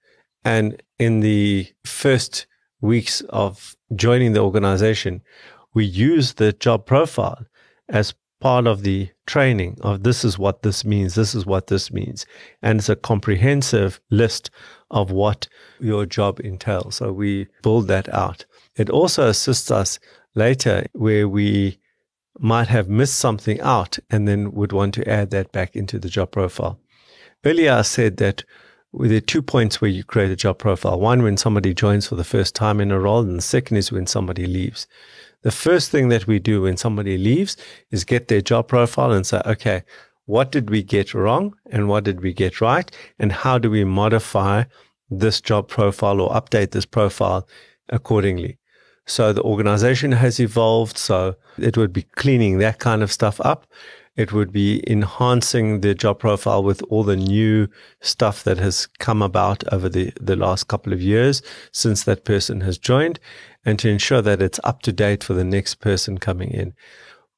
and 0.44 0.80
in 1.00 1.20
the 1.20 1.72
first 1.84 2.46
weeks 2.80 3.20
of 3.30 3.74
joining 3.96 4.32
the 4.32 4.40
organization, 4.40 5.22
we 5.74 5.84
use 5.84 6.34
the 6.34 6.52
job 6.52 6.86
profile 6.86 7.46
as 7.88 8.14
part 8.42 8.66
of 8.66 8.82
the 8.82 9.08
training 9.26 9.78
of 9.82 10.02
this 10.02 10.24
is 10.24 10.36
what 10.36 10.62
this 10.62 10.84
means, 10.84 11.14
this 11.14 11.32
is 11.32 11.46
what 11.46 11.68
this 11.68 11.92
means. 11.92 12.26
And 12.60 12.80
it's 12.80 12.88
a 12.88 12.96
comprehensive 12.96 14.00
list 14.10 14.50
of 14.90 15.12
what 15.12 15.46
your 15.78 16.06
job 16.06 16.40
entails. 16.40 16.96
So 16.96 17.12
we 17.12 17.46
build 17.62 17.86
that 17.86 18.12
out. 18.12 18.44
It 18.74 18.90
also 18.90 19.28
assists 19.28 19.70
us 19.70 20.00
later 20.34 20.86
where 20.92 21.28
we 21.28 21.78
might 22.40 22.66
have 22.66 22.88
missed 22.88 23.16
something 23.16 23.60
out 23.60 24.00
and 24.10 24.26
then 24.26 24.52
would 24.52 24.72
want 24.72 24.94
to 24.94 25.08
add 25.08 25.30
that 25.30 25.52
back 25.52 25.76
into 25.76 26.00
the 26.00 26.08
job 26.08 26.32
profile. 26.32 26.80
Earlier, 27.44 27.72
I 27.72 27.82
said 27.82 28.16
that 28.16 28.42
there 28.92 29.16
are 29.16 29.20
two 29.20 29.42
points 29.42 29.80
where 29.80 29.90
you 29.90 30.02
create 30.02 30.32
a 30.32 30.36
job 30.36 30.58
profile. 30.58 30.98
One, 30.98 31.22
when 31.22 31.36
somebody 31.36 31.74
joins 31.74 32.08
for 32.08 32.16
the 32.16 32.24
first 32.24 32.56
time 32.56 32.80
in 32.80 32.90
a 32.90 32.98
role, 32.98 33.20
and 33.20 33.38
the 33.38 33.42
second 33.42 33.76
is 33.76 33.92
when 33.92 34.06
somebody 34.06 34.46
leaves. 34.46 34.88
The 35.42 35.50
first 35.50 35.90
thing 35.90 36.08
that 36.08 36.26
we 36.26 36.38
do 36.38 36.62
when 36.62 36.76
somebody 36.76 37.18
leaves 37.18 37.56
is 37.90 38.04
get 38.04 38.28
their 38.28 38.40
job 38.40 38.68
profile 38.68 39.12
and 39.12 39.26
say, 39.26 39.40
okay, 39.44 39.82
what 40.26 40.52
did 40.52 40.70
we 40.70 40.82
get 40.82 41.14
wrong 41.14 41.54
and 41.70 41.88
what 41.88 42.04
did 42.04 42.20
we 42.20 42.32
get 42.32 42.60
right? 42.60 42.90
And 43.18 43.32
how 43.32 43.58
do 43.58 43.70
we 43.70 43.84
modify 43.84 44.64
this 45.10 45.40
job 45.40 45.68
profile 45.68 46.20
or 46.20 46.30
update 46.30 46.70
this 46.70 46.86
profile 46.86 47.46
accordingly? 47.88 48.58
So 49.06 49.32
the 49.32 49.42
organization 49.42 50.12
has 50.12 50.38
evolved. 50.38 50.96
So 50.96 51.34
it 51.58 51.76
would 51.76 51.92
be 51.92 52.02
cleaning 52.02 52.58
that 52.58 52.78
kind 52.78 53.02
of 53.02 53.10
stuff 53.10 53.40
up. 53.40 53.66
It 54.14 54.32
would 54.32 54.52
be 54.52 54.84
enhancing 54.86 55.80
the 55.80 55.94
job 55.94 56.18
profile 56.18 56.62
with 56.62 56.82
all 56.90 57.02
the 57.02 57.16
new 57.16 57.68
stuff 58.02 58.44
that 58.44 58.58
has 58.58 58.86
come 58.98 59.22
about 59.22 59.64
over 59.72 59.88
the, 59.88 60.12
the 60.20 60.36
last 60.36 60.68
couple 60.68 60.92
of 60.92 61.00
years 61.00 61.40
since 61.72 62.04
that 62.04 62.26
person 62.26 62.60
has 62.60 62.76
joined 62.76 63.18
and 63.64 63.78
to 63.78 63.88
ensure 63.88 64.20
that 64.20 64.42
it's 64.42 64.60
up 64.64 64.82
to 64.82 64.92
date 64.92 65.24
for 65.24 65.32
the 65.32 65.44
next 65.44 65.76
person 65.76 66.18
coming 66.18 66.50
in. 66.50 66.74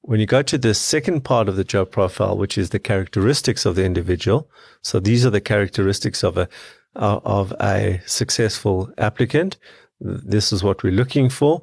When 0.00 0.19
you 0.19 0.26
go 0.26 0.43
to 0.43 0.59
the 0.59 0.75
second 0.75 1.23
part 1.23 1.49
of 1.49 1.57
the 1.57 1.64
job 1.64 1.93
profile, 1.93 2.37
which 2.37 2.59
is 2.59 2.71
the 2.71 2.81
characteristics 2.81 3.64
of 3.64 3.76
the 3.76 3.85
individual. 3.85 4.50
So 4.83 5.00
these 5.00 5.25
are 5.25 5.31
the 5.31 5.40
characteristics 5.40 6.23
of 6.23 6.37
a, 6.37 6.49
uh, 6.97 7.21
of 7.25 7.52
a 7.61 8.02
successful 8.04 8.93
applicant. 8.99 9.57
This 10.00 10.52
is 10.52 10.62
what 10.62 10.83
we're 10.83 10.93
looking 10.93 11.31
for. 11.31 11.62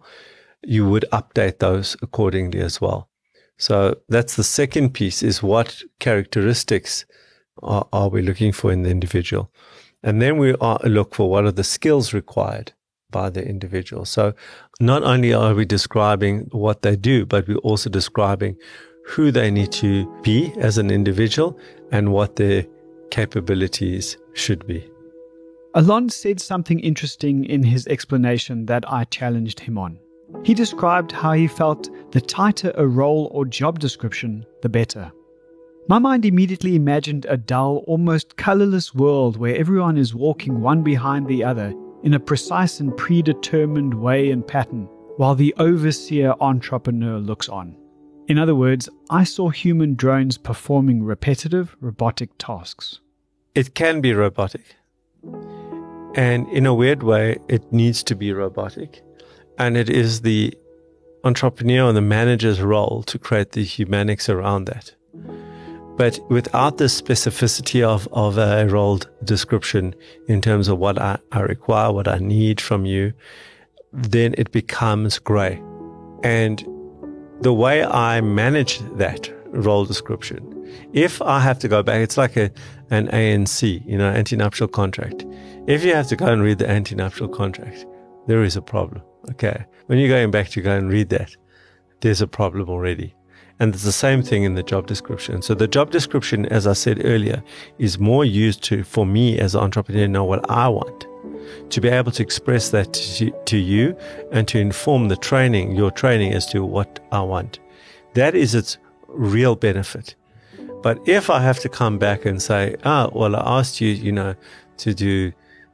You 0.64 0.90
would 0.90 1.06
update 1.12 1.60
those 1.60 1.96
accordingly 2.02 2.62
as 2.62 2.80
well. 2.80 3.11
So 3.62 4.00
that's 4.10 4.38
the 4.38 4.44
second 4.44 4.96
piece 4.96 5.22
is 5.22 5.44
what 5.44 5.84
characteristics 6.00 7.06
are, 7.62 7.88
are 7.94 8.10
we 8.10 8.24
looking 8.24 8.52
for 8.52 8.72
in 8.72 8.82
the 8.82 8.90
individual? 8.90 9.52
And 10.02 10.20
then 10.20 10.40
we 10.40 10.56
are, 10.56 10.80
look 10.84 11.14
for 11.14 11.30
what 11.30 11.46
are 11.46 11.52
the 11.52 11.64
skills 11.64 12.12
required 12.12 12.74
by 13.12 13.30
the 13.30 13.48
individual. 13.48 14.06
So 14.06 14.34
not 14.80 15.04
only 15.04 15.32
are 15.32 15.54
we 15.54 15.66
describing 15.66 16.48
what 16.52 16.82
they 16.82 16.96
do, 16.96 17.28
but 17.28 17.48
we're 17.48 17.58
also 17.58 17.88
describing 17.88 18.58
who 19.06 19.30
they 19.30 19.52
need 19.52 19.72
to 19.74 20.12
be 20.24 20.52
as 20.58 20.80
an 20.80 20.90
individual 20.90 21.56
and 21.92 22.12
what 22.12 22.38
their 22.38 22.66
capabilities 23.12 24.18
should 24.34 24.66
be. 24.66 24.90
Allon 25.76 26.10
said 26.10 26.40
something 26.40 26.80
interesting 26.80 27.46
in 27.46 27.62
his 27.62 27.86
explanation 27.86 28.66
that 28.66 28.92
I 28.92 29.04
challenged 29.04 29.60
him 29.60 29.78
on. 29.78 30.00
He 30.44 30.54
described 30.54 31.12
how 31.12 31.34
he 31.34 31.48
felt 31.48 31.90
the 32.12 32.22
tighter 32.22 32.72
a 32.76 32.88
role 32.88 33.30
or 33.32 33.46
job 33.46 33.80
description, 33.80 34.46
the 34.62 34.70
better. 34.70 35.12
My 35.88 36.00
mind 36.00 36.26
immediately 36.26 36.76
imagined 36.76 37.26
a 37.30 37.38
dull, 37.38 37.84
almost 37.88 38.38
colorless 38.38 38.94
world 38.94 39.38
where 39.38 39.56
everyone 39.56 39.98
is 39.98 40.16
walking 40.16 40.62
one 40.62 40.84
behind 40.84 41.28
the 41.28 41.44
other 41.44 41.74
in 42.04 42.14
a 42.14 42.20
precise 42.20 42.80
and 42.80 42.96
predetermined 42.98 43.94
way 43.94 44.32
and 44.32 44.46
pattern, 44.48 44.88
while 45.18 45.36
the 45.36 45.54
overseer 45.58 46.34
entrepreneur 46.40 47.20
looks 47.20 47.50
on. 47.50 47.76
In 48.28 48.38
other 48.38 48.56
words, 48.56 48.90
I 49.10 49.24
saw 49.24 49.50
human 49.50 49.96
drones 49.96 50.38
performing 50.38 51.04
repetitive 51.04 51.76
robotic 51.82 52.30
tasks. 52.38 53.00
It 53.54 53.76
can 53.76 54.02
be 54.02 54.14
robotic. 54.14 54.76
And 56.16 56.48
in 56.50 56.66
a 56.66 56.74
weird 56.74 57.04
way, 57.04 57.38
it 57.48 57.72
needs 57.72 58.04
to 58.04 58.16
be 58.16 58.34
robotic 58.34 59.04
and 59.62 59.78
it 59.78 59.92
is 59.92 60.22
the 60.22 60.58
entrepreneur 61.24 61.88
and 61.88 61.96
the 61.96 62.02
manager's 62.02 62.62
role 62.62 63.04
to 63.04 63.20
create 63.20 63.52
the 63.52 63.64
humanics 63.64 64.28
around 64.28 64.66
that. 64.66 64.96
But 65.98 66.20
without 66.30 66.80
the 66.80 66.86
specificity 66.86 67.84
of, 67.84 68.08
of 68.12 68.40
a 68.40 68.68
role 68.68 69.02
description 69.24 69.94
in 70.28 70.42
terms 70.42 70.68
of 70.68 70.80
what 70.80 71.00
I, 71.00 71.20
I 71.32 71.42
require, 71.42 71.92
what 71.92 72.08
I 72.08 72.18
need 72.18 72.60
from 72.60 72.88
you, 72.88 73.14
then 73.94 74.34
it 74.36 74.52
becomes 74.52 75.20
gray. 75.20 75.62
And 76.24 76.66
the 77.42 77.54
way 77.54 77.84
I 77.84 78.22
manage 78.22 78.80
that 78.96 79.32
role 79.48 79.86
description, 79.86 80.42
if 80.92 81.22
I 81.22 81.40
have 81.40 81.60
to 81.60 81.68
go 81.68 81.84
back, 81.84 82.02
it's 82.02 82.18
like 82.18 82.36
a, 82.36 82.50
an 82.90 83.10
ANC, 83.10 83.86
you 83.86 83.98
know, 83.98 84.10
ante-nuptial 84.10 84.70
contract. 84.70 85.24
If 85.68 85.84
you 85.84 85.94
have 85.94 86.08
to 86.08 86.16
go 86.16 86.26
and 86.26 86.42
read 86.42 86.58
the 86.58 86.68
ante-nuptial 86.68 87.28
contract, 87.28 87.86
there 88.26 88.44
is 88.44 88.56
a 88.56 88.62
problem. 88.62 89.04
Okay. 89.30 89.66
When 89.86 90.00
you're 90.00 90.10
going 90.10 90.32
back 90.32 90.50
to 90.50 90.62
go 90.62 90.76
and 90.76 90.90
read 90.90 91.10
that, 91.10 91.36
there's 92.02 92.22
a 92.22 92.28
problem 92.28 92.70
already. 92.70 93.14
And 93.60 93.76
it's 93.76 93.84
the 93.84 93.92
same 93.92 94.24
thing 94.24 94.44
in 94.44 94.56
the 94.56 94.64
job 94.64 94.88
description. 94.88 95.44
So 95.44 95.54
the 95.54 95.68
job 95.68 95.92
description, 95.92 96.48
as 96.48 96.66
I 96.66 96.74
said 96.74 97.06
earlier, 97.06 97.44
is 97.78 98.00
more 98.00 98.26
used 98.26 98.64
to, 98.64 98.84
for 98.84 99.06
me 99.06 99.38
as 99.38 99.54
an 99.54 99.62
entrepreneur, 99.62 100.08
know 100.08 100.24
what 100.24 100.50
I 100.50 100.68
want, 100.68 101.06
to 101.70 101.82
be 101.82 101.88
able 101.88 102.12
to 102.14 102.24
express 102.24 102.70
that 102.70 102.94
to, 102.94 103.58
you 103.58 103.96
and 104.32 104.48
to 104.48 104.58
inform 104.58 105.10
the 105.10 105.16
training, 105.16 105.76
your 105.76 105.92
training 105.92 106.34
as 106.34 106.48
to 106.48 106.66
what 106.66 107.00
I 107.12 107.22
want. 107.22 107.60
That 108.16 108.34
is 108.34 108.56
its 108.56 108.80
real 109.08 109.56
benefit. 109.56 110.16
But 110.82 111.08
if 111.08 111.30
I 111.30 111.42
have 111.42 111.60
to 111.60 111.70
come 111.70 112.00
back 112.00 112.26
and 112.26 112.42
say, 112.42 112.76
ah, 112.84 113.10
well, 113.14 113.36
I 113.36 113.60
asked 113.60 113.80
you, 113.80 113.90
you 113.90 114.12
know, 114.12 114.34
to 114.78 114.96
do 114.96 115.34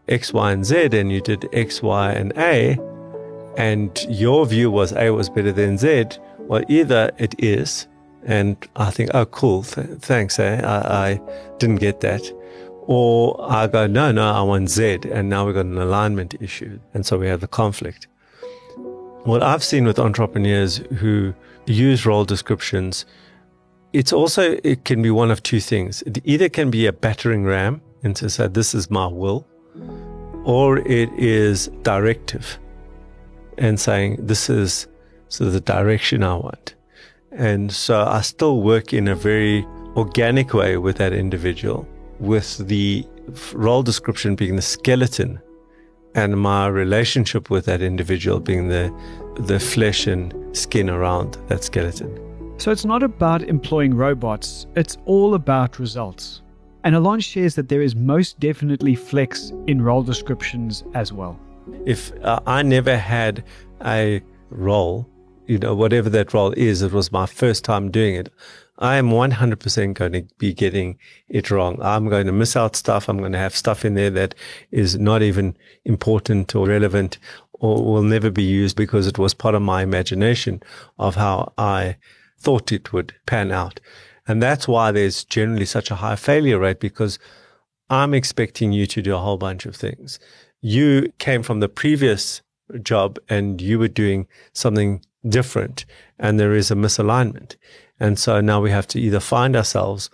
X, 0.09 0.33
Y, 0.33 0.51
and 0.51 0.65
Z, 0.65 0.89
and 0.91 1.09
you 1.09 1.21
did 1.21 1.47
X, 1.53 1.81
Y, 1.81 2.11
and 2.11 2.33
A, 2.37 2.77
and 3.57 4.05
your 4.07 4.45
view 4.45 4.69
was 4.69 4.93
A 4.93 5.09
was 5.09 5.29
better 5.29 5.51
than 5.51 5.77
Z, 5.77 6.05
well, 6.37 6.63
either 6.69 7.11
it 7.17 7.35
is, 7.39 7.87
and 8.23 8.55
I 8.75 8.91
think, 8.91 9.09
oh, 9.13 9.25
cool, 9.25 9.63
th- 9.63 9.99
thanks, 9.99 10.39
eh? 10.39 10.61
I, 10.63 11.09
I 11.09 11.21
didn't 11.57 11.77
get 11.77 11.99
that. 12.01 12.21
Or 12.81 13.35
I 13.51 13.67
go, 13.67 13.87
no, 13.87 14.11
no, 14.11 14.31
I 14.31 14.41
want 14.43 14.69
Z, 14.69 14.99
and 15.11 15.27
now 15.27 15.45
we've 15.45 15.55
got 15.55 15.65
an 15.65 15.77
alignment 15.77 16.35
issue. 16.39 16.79
And 16.93 17.05
so 17.05 17.17
we 17.17 17.27
have 17.27 17.41
the 17.41 17.47
conflict. 17.47 18.07
What 19.23 19.41
I've 19.43 19.63
seen 19.63 19.85
with 19.85 19.99
entrepreneurs 19.99 20.77
who 20.99 21.33
use 21.65 22.05
role 22.05 22.25
descriptions, 22.25 23.05
it's 23.91 24.13
also, 24.13 24.57
it 24.63 24.85
can 24.85 25.01
be 25.01 25.09
one 25.09 25.31
of 25.31 25.41
two 25.41 25.59
things. 25.59 26.03
It 26.03 26.19
either 26.23 26.47
can 26.47 26.69
be 26.69 26.85
a 26.85 26.93
battering 26.93 27.43
ram 27.43 27.81
and 28.03 28.15
to 28.17 28.29
say, 28.29 28.47
this 28.47 28.75
is 28.75 28.91
my 28.91 29.07
will, 29.07 29.47
or 30.45 30.77
it 30.77 31.09
is 31.17 31.69
directive 31.81 32.59
and 33.57 33.79
saying, 33.79 34.25
this 34.25 34.49
is 34.49 34.87
so 35.29 35.49
the 35.49 35.59
direction 35.59 36.23
I 36.23 36.35
want. 36.35 36.75
And 37.31 37.71
so 37.71 38.03
I 38.03 38.21
still 38.21 38.61
work 38.61 38.93
in 38.93 39.07
a 39.07 39.15
very 39.15 39.65
organic 39.95 40.53
way 40.53 40.77
with 40.77 40.97
that 40.97 41.13
individual, 41.13 41.87
with 42.19 42.57
the 42.67 43.05
role 43.53 43.83
description 43.83 44.35
being 44.35 44.55
the 44.55 44.61
skeleton 44.61 45.39
and 46.15 46.39
my 46.39 46.67
relationship 46.67 47.49
with 47.49 47.65
that 47.65 47.81
individual 47.81 48.39
being 48.39 48.69
the, 48.69 48.93
the 49.35 49.59
flesh 49.59 50.07
and 50.07 50.33
skin 50.55 50.89
around 50.89 51.37
that 51.47 51.63
skeleton. 51.63 52.23
So 52.57 52.71
it's 52.71 52.85
not 52.85 53.03
about 53.03 53.43
employing 53.43 53.93
robots, 53.93 54.65
it's 54.75 54.97
all 55.05 55.35
about 55.35 55.77
results. 55.77 56.41
And 56.83 56.95
Allon 56.95 57.19
shares 57.19 57.55
that 57.55 57.69
there 57.69 57.81
is 57.81 57.95
most 57.95 58.39
definitely 58.39 58.95
flex 58.95 59.51
in 59.67 59.81
role 59.81 60.01
descriptions 60.01 60.83
as 60.95 61.11
well. 61.13 61.39
If 61.85 62.11
uh, 62.23 62.39
I 62.45 62.63
never 62.63 62.97
had 62.97 63.43
a 63.85 64.21
role, 64.49 65.09
you 65.47 65.57
know, 65.57 65.75
whatever 65.75 66.09
that 66.09 66.33
role 66.33 66.53
is, 66.53 66.81
it 66.81 66.91
was 66.91 67.11
my 67.11 67.25
first 67.25 67.63
time 67.63 67.91
doing 67.91 68.15
it. 68.15 68.29
I 68.79 68.97
am 68.97 69.09
100% 69.09 69.93
going 69.95 70.11
to 70.11 70.23
be 70.37 70.53
getting 70.53 70.99
it 71.29 71.49
wrong. 71.49 71.79
I'm 71.81 72.09
going 72.09 72.27
to 72.27 72.31
miss 72.31 72.55
out 72.55 72.75
stuff. 72.75 73.09
I'm 73.09 73.17
going 73.17 73.31
to 73.31 73.37
have 73.39 73.55
stuff 73.55 73.83
in 73.83 73.95
there 73.95 74.11
that 74.11 74.35
is 74.71 74.99
not 74.99 75.23
even 75.23 75.57
important 75.83 76.55
or 76.55 76.67
relevant 76.67 77.17
or 77.53 77.83
will 77.83 78.03
never 78.03 78.29
be 78.29 78.43
used 78.43 78.77
because 78.77 79.07
it 79.07 79.17
was 79.17 79.33
part 79.33 79.55
of 79.55 79.63
my 79.63 79.81
imagination 79.81 80.61
of 80.99 81.15
how 81.15 81.53
I 81.57 81.97
thought 82.39 82.71
it 82.71 82.93
would 82.93 83.15
pan 83.25 83.51
out. 83.51 83.79
And 84.27 84.43
that's 84.43 84.67
why 84.67 84.91
there's 84.91 85.23
generally 85.23 85.65
such 85.65 85.89
a 85.89 85.95
high 85.95 86.15
failure 86.15 86.59
rate 86.59 86.79
because 86.79 87.17
I'm 87.89 88.13
expecting 88.13 88.73
you 88.73 88.85
to 88.87 89.01
do 89.01 89.15
a 89.15 89.19
whole 89.19 89.37
bunch 89.37 89.65
of 89.65 89.75
things. 89.75 90.19
You 90.61 91.11
came 91.19 91.43
from 91.43 91.59
the 91.59 91.69
previous 91.69 92.41
job 92.81 93.17
and 93.29 93.61
you 93.61 93.79
were 93.79 93.87
doing 93.87 94.27
something 94.53 95.01
different 95.27 95.85
and 96.19 96.39
there 96.39 96.53
is 96.53 96.71
a 96.71 96.75
misalignment. 96.75 97.55
And 97.99 98.19
so 98.19 98.41
now 98.41 98.61
we 98.61 98.71
have 98.71 98.87
to 98.87 98.99
either 98.99 99.19
find 99.19 99.55
ourselves 99.55 100.09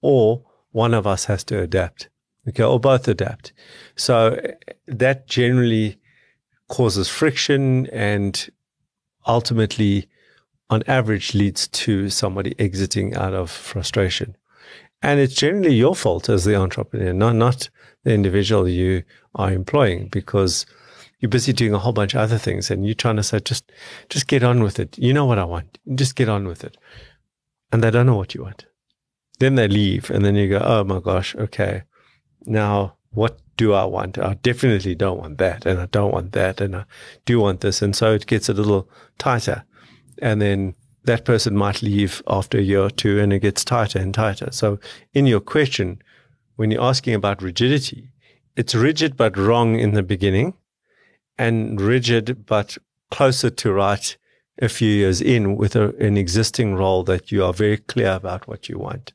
or 0.00 0.44
one 0.72 0.94
of 0.94 1.06
us 1.06 1.26
has 1.26 1.44
to 1.44 1.60
adapt. 1.60 2.08
Okay. 2.48 2.64
Or 2.64 2.80
both 2.80 3.06
adapt. 3.06 3.52
So 3.94 4.40
that 4.86 5.28
generally 5.28 5.98
causes 6.68 7.08
friction 7.08 7.86
and 7.88 8.50
ultimately 9.26 10.08
on 10.70 10.82
average 10.86 11.34
leads 11.34 11.68
to 11.68 12.08
somebody 12.08 12.54
exiting 12.58 13.14
out 13.14 13.34
of 13.34 13.50
frustration. 13.50 14.36
And 15.02 15.18
it's 15.18 15.34
generally 15.34 15.74
your 15.74 15.94
fault 15.94 16.28
as 16.28 16.44
the 16.44 16.56
entrepreneur, 16.56 17.12
not, 17.12 17.34
not 17.34 17.68
the 18.04 18.12
individual 18.12 18.68
you 18.68 19.02
are 19.34 19.52
employing 19.52 20.08
because 20.08 20.64
you're 21.18 21.28
busy 21.28 21.52
doing 21.52 21.74
a 21.74 21.78
whole 21.78 21.92
bunch 21.92 22.14
of 22.14 22.20
other 22.20 22.38
things 22.38 22.70
and 22.70 22.86
you're 22.86 22.94
trying 22.94 23.16
to 23.16 23.22
say, 23.22 23.40
just, 23.40 23.70
just 24.08 24.26
get 24.28 24.42
on 24.42 24.62
with 24.62 24.78
it. 24.78 24.96
You 24.98 25.12
know 25.12 25.26
what 25.26 25.38
I 25.38 25.44
want. 25.44 25.78
Just 25.94 26.14
get 26.14 26.28
on 26.28 26.46
with 26.46 26.62
it. 26.64 26.76
And 27.72 27.82
they 27.82 27.90
don't 27.90 28.06
know 28.06 28.16
what 28.16 28.34
you 28.34 28.42
want. 28.42 28.66
Then 29.38 29.56
they 29.56 29.66
leave 29.66 30.10
and 30.10 30.24
then 30.24 30.36
you 30.36 30.48
go, 30.48 30.60
Oh 30.62 30.84
my 30.84 31.00
gosh. 31.00 31.34
Okay. 31.34 31.82
Now 32.44 32.96
what 33.10 33.40
do 33.56 33.72
I 33.72 33.84
want? 33.84 34.18
I 34.18 34.34
definitely 34.34 34.94
don't 34.94 35.18
want 35.18 35.38
that. 35.38 35.66
And 35.66 35.80
I 35.80 35.86
don't 35.86 36.12
want 36.12 36.32
that. 36.32 36.60
And 36.60 36.76
I 36.76 36.84
do 37.24 37.40
want 37.40 37.60
this. 37.60 37.82
And 37.82 37.94
so 37.94 38.12
it 38.12 38.26
gets 38.26 38.48
a 38.48 38.54
little 38.54 38.88
tighter. 39.18 39.64
And 40.20 40.40
then 40.40 40.74
that 41.04 41.24
person 41.24 41.56
might 41.56 41.82
leave 41.82 42.22
after 42.26 42.58
a 42.58 42.62
year 42.62 42.82
or 42.82 42.90
two 42.90 43.18
and 43.18 43.32
it 43.32 43.40
gets 43.40 43.64
tighter 43.64 43.98
and 43.98 44.14
tighter. 44.14 44.48
So 44.52 44.78
in 45.12 45.26
your 45.26 45.40
question, 45.40 46.00
when 46.56 46.70
you're 46.70 46.82
asking 46.82 47.14
about 47.14 47.42
rigidity, 47.42 48.08
it's 48.56 48.74
rigid 48.74 49.16
but 49.16 49.36
wrong 49.36 49.78
in 49.78 49.92
the 49.92 50.02
beginning 50.02 50.54
and 51.38 51.80
rigid 51.80 52.46
but 52.46 52.76
closer 53.10 53.50
to 53.50 53.72
right 53.72 54.16
a 54.60 54.68
few 54.68 54.90
years 54.90 55.20
in 55.20 55.56
with 55.56 55.74
a, 55.74 55.94
an 55.96 56.16
existing 56.16 56.74
role 56.74 57.02
that 57.04 57.32
you 57.32 57.44
are 57.44 57.52
very 57.52 57.78
clear 57.78 58.12
about 58.12 58.46
what 58.46 58.68
you 58.68 58.78
want. 58.78 59.12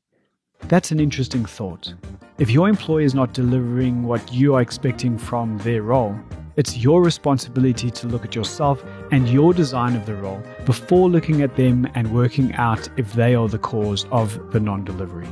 That's 0.63 0.91
an 0.91 0.99
interesting 0.99 1.45
thought. 1.45 1.93
If 2.39 2.51
your 2.51 2.67
employer 2.67 3.01
is 3.01 3.15
not 3.15 3.33
delivering 3.33 4.03
what 4.03 4.33
you 4.33 4.55
are 4.55 4.61
expecting 4.61 5.17
from 5.17 5.57
their 5.59 5.81
role, 5.81 6.15
it's 6.57 6.77
your 6.77 7.01
responsibility 7.01 7.89
to 7.91 8.07
look 8.07 8.25
at 8.25 8.35
yourself 8.35 8.83
and 9.11 9.29
your 9.29 9.53
design 9.53 9.95
of 9.95 10.05
the 10.05 10.15
role 10.15 10.41
before 10.65 11.09
looking 11.09 11.41
at 11.41 11.55
them 11.55 11.87
and 11.95 12.13
working 12.13 12.53
out 12.55 12.89
if 12.97 13.13
they 13.13 13.35
are 13.35 13.47
the 13.47 13.59
cause 13.59 14.05
of 14.11 14.51
the 14.51 14.59
non 14.59 14.83
delivery. 14.83 15.27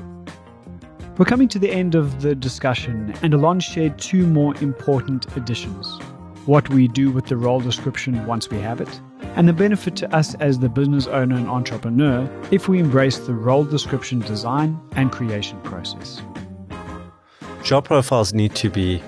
We're 1.18 1.26
coming 1.26 1.48
to 1.50 1.60
the 1.60 1.72
end 1.72 1.96
of 1.96 2.22
the 2.22 2.36
discussion, 2.36 3.14
and 3.22 3.34
Allon 3.34 3.60
shared 3.60 3.98
two 3.98 4.28
more 4.28 4.56
important 4.62 5.26
additions 5.36 6.00
what 6.46 6.70
we 6.70 6.88
do 6.88 7.10
with 7.10 7.26
the 7.26 7.36
role 7.36 7.60
description 7.60 8.24
once 8.28 8.52
we 8.52 8.60
have 8.60 8.80
it, 8.80 9.02
and 9.36 9.48
the 9.48 9.54
benefit 9.54 9.96
to 9.98 10.16
us 10.16 10.34
as 10.36 10.60
the 10.60 10.70
business 10.70 11.08
owner 11.08 11.36
and 11.36 11.48
entrepreneur 11.48 12.30
if 12.52 12.68
we 12.68 12.80
embrace 12.80 13.18
the 13.20 13.34
role 13.34 13.64
description 13.64 14.20
design 14.20 14.80
and 14.96 15.12
creation 15.12 15.60
process. 15.62 16.22
Job 17.64 17.86
profiles 17.86 18.34
need 18.34 18.56
to 18.56 18.70
be 18.70 19.02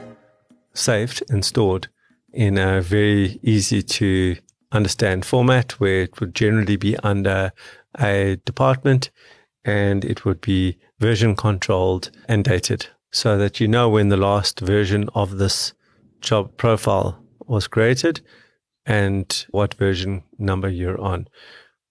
saved 0.73 1.23
and 1.29 1.43
stored 1.43 1.87
in 2.33 2.57
a 2.57 2.81
very 2.81 3.39
easy 3.41 3.81
to 3.81 4.35
understand 4.71 5.25
format 5.25 5.71
where 5.79 6.01
it 6.01 6.19
would 6.19 6.35
generally 6.35 6.75
be 6.75 6.97
under 6.97 7.51
a 7.99 8.37
department 8.45 9.09
and 9.63 10.03
it 10.03 10.25
would 10.25 10.41
be 10.41 10.77
version 10.99 11.35
controlled 11.35 12.11
and 12.27 12.43
dated 12.43 12.87
so 13.11 13.37
that 13.37 13.59
you 13.59 13.67
know 13.67 13.89
when 13.89 14.09
the 14.09 14.17
last 14.17 14.59
version 14.59 15.09
of 15.15 15.37
this 15.37 15.73
job 16.19 16.55
profile 16.57 17.23
was 17.45 17.67
created 17.67 18.21
and 18.87 19.45
what 19.51 19.75
version 19.75 20.23
number 20.39 20.69
you're 20.69 20.99
on. 20.99 21.27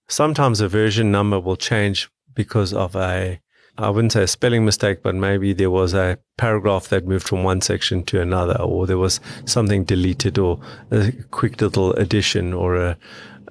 Sometimes 0.09 0.59
a 0.59 0.67
version 0.67 1.11
number 1.11 1.39
will 1.39 1.55
change 1.55 2.09
because 2.33 2.73
of 2.73 2.95
a 2.95 3.39
I 3.79 3.91
wouldn't 3.91 4.13
say 4.13 4.23
a 4.23 4.27
spelling 4.27 4.65
mistake, 4.65 5.03
but 5.03 5.13
maybe 5.13 5.53
there 5.53 5.69
was 5.69 5.93
a 5.93 6.17
paragraph 6.35 6.87
that 6.87 7.05
moved 7.05 7.27
from 7.27 7.43
one 7.43 7.61
section 7.61 8.03
to 8.05 8.19
another, 8.19 8.59
or 8.59 8.87
there 8.87 8.97
was 8.97 9.19
something 9.45 9.83
deleted, 9.83 10.39
or 10.39 10.59
a 10.89 11.11
quick 11.29 11.61
little 11.61 11.93
addition, 11.93 12.53
or 12.53 12.75
a, 12.75 12.97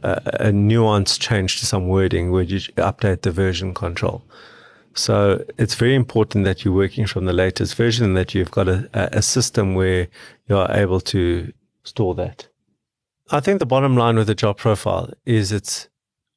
a, 0.03 0.21
a 0.41 0.53
nuance 0.53 1.17
change 1.17 1.61
to 1.61 1.67
some 1.67 1.87
wording 1.87 2.33
where 2.33 2.43
you 2.43 2.59
update 2.59 3.23
the 3.23 3.31
version 3.31 3.73
control. 3.73 4.25
So 4.95 5.45
it's 5.59 5.77
very 5.77 5.95
important 5.95 6.45
that 6.45 6.65
you're 6.65 6.75
working 6.75 7.07
from 7.07 7.27
the 7.27 7.33
latest 7.33 7.77
version 7.77 8.07
and 8.07 8.17
that 8.17 8.35
you've 8.35 8.51
got 8.51 8.67
a, 8.67 8.89
a 8.95 9.23
system 9.23 9.75
where 9.75 10.09
you 10.49 10.57
are 10.57 10.73
able 10.73 11.01
to 11.03 11.53
store 11.85 12.17
that. 12.17 12.49
I 13.29 13.41
think 13.41 13.59
the 13.59 13.67
bottom 13.67 13.97
line 13.97 14.15
with 14.15 14.29
the 14.29 14.37
job 14.37 14.57
profile 14.57 15.11
is 15.25 15.51
it's 15.51 15.89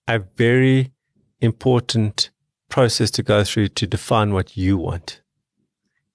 a 0.08 0.18
very 0.18 0.92
important 1.40 2.32
process 2.68 3.12
to 3.12 3.22
go 3.22 3.44
through 3.44 3.68
to 3.70 3.86
define 3.86 4.34
what 4.34 4.58
you 4.58 4.76
want. 4.76 5.22